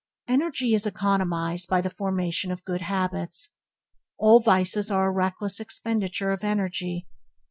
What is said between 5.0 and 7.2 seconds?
a reckless expenditure of energy.